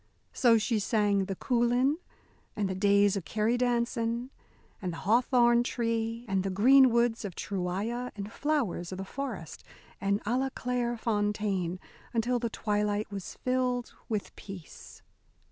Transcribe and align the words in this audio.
So 0.33 0.57
she 0.57 0.79
sang 0.79 1.25
"The 1.25 1.35
Coulin," 1.35 1.99
and 2.55 2.67
"The 2.67 2.73
Days 2.73 3.15
o' 3.15 3.19
the 3.19 3.23
Kerry 3.23 3.55
Dancin'," 3.55 4.31
and 4.81 4.93
"The 4.93 4.97
Hawthorn 4.97 5.61
Tree," 5.61 6.25
and 6.27 6.41
"The 6.43 6.49
Green 6.49 6.89
Woods 6.89 7.23
of 7.23 7.35
Truigha," 7.35 8.11
and 8.15 8.31
"Flowers 8.31 8.91
o' 8.91 8.95
the 8.95 9.05
Forest," 9.05 9.63
and 10.01 10.19
"A 10.25 10.35
la 10.39 10.49
claire 10.49 10.97
Fontaine," 10.97 11.79
until 12.15 12.39
the 12.39 12.49
twilight 12.49 13.11
was 13.11 13.35
filled 13.43 13.93
with 14.09 14.35
peace. 14.35 15.03